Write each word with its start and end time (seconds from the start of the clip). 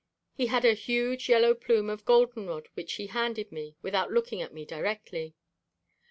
He 0.33 0.47
had 0.47 0.65
a 0.65 0.73
huge 0.73 1.29
yellow 1.29 1.53
plume 1.53 1.87
of 1.87 2.05
goldenrod 2.05 2.69
which 2.73 2.93
he 2.93 3.05
handed 3.05 3.51
me 3.51 3.75
without 3.83 4.11
looking 4.11 4.41
at 4.41 4.51
me 4.51 4.65
directly. 4.65 5.35